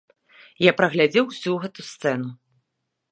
Я 0.67 0.71
прагледзеў 0.79 1.29
усю 1.33 1.51
гэту 1.65 1.81
сцэну. 1.91 2.29